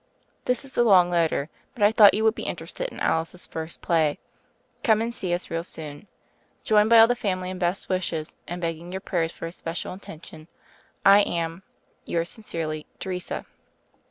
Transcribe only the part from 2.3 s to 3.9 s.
be interested in Alice's first